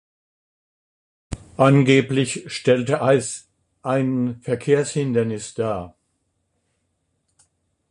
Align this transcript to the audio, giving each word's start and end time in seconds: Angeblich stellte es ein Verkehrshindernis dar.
Angeblich 1.57 2.51
stellte 2.51 3.01
es 3.07 3.47
ein 3.83 4.39
Verkehrshindernis 4.41 5.53
dar. 5.53 5.95